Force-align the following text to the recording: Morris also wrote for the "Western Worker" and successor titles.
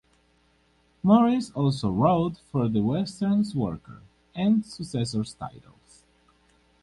Morris 1.03 1.51
also 1.51 1.91
wrote 1.91 2.39
for 2.51 2.67
the 2.67 2.81
"Western 2.81 3.45
Worker" 3.53 4.01
and 4.33 4.65
successor 4.65 5.23
titles. 5.23 6.01